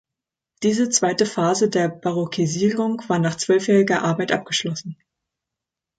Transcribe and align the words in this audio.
Diese 0.63 0.89
zweite 0.89 1.27
Phase 1.27 1.69
der 1.69 1.87
Barockisierung 1.87 3.03
war 3.07 3.19
nach 3.19 3.35
zwölfjähriger 3.37 4.01
Arbeit 4.01 4.31
abgeschlossen. 4.31 4.97